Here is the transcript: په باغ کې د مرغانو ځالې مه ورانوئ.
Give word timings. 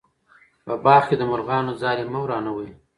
په 0.65 0.73
باغ 0.83 1.03
کې 1.09 1.15
د 1.17 1.21
مرغانو 1.31 1.71
ځالې 1.81 2.03
مه 2.11 2.19
ورانوئ. 2.23 2.69